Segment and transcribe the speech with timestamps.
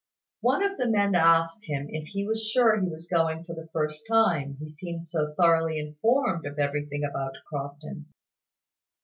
[0.39, 3.67] One of the men asked him if he was sure he was going for the
[3.71, 8.07] first time, he seemed so thoroughly informed of everything about Crofton.